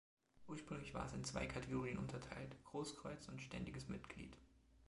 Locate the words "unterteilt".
1.99-2.55